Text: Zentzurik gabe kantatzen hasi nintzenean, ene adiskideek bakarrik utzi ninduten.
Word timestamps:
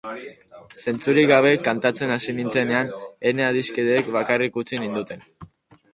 Zentzurik 0.83 1.27
gabe 1.31 1.51
kantatzen 1.67 2.13
hasi 2.15 2.35
nintzenean, 2.37 2.91
ene 3.33 3.45
adiskideek 3.49 4.13
bakarrik 4.19 4.59
utzi 4.63 4.81
ninduten. 4.87 5.23